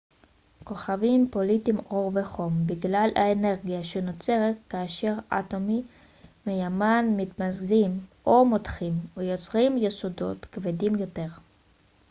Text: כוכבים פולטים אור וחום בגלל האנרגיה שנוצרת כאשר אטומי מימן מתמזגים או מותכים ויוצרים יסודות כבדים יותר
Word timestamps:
כוכבים 0.63 1.27
פולטים 1.31 1.79
אור 1.89 2.11
וחום 2.15 2.67
בגלל 2.67 3.09
האנרגיה 3.15 3.83
שנוצרת 3.83 4.55
כאשר 4.69 5.13
אטומי 5.39 5.83
מימן 6.45 7.05
מתמזגים 7.17 7.99
או 8.25 8.45
מותכים 8.45 8.93
ויוצרים 9.17 9.77
יסודות 9.77 10.45
כבדים 10.45 10.95
יותר 10.95 11.25